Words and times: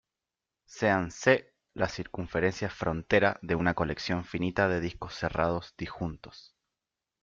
Sean 0.65 1.11
"C" 1.11 1.45
las 1.75 1.93
circunferencias 1.93 2.73
frontera 2.73 3.37
de 3.43 3.53
una 3.53 3.75
colección 3.75 4.25
finita 4.25 4.67
de 4.67 4.79
discos 4.79 5.13
cerrados 5.13 5.75
disjuntos. 5.77 6.55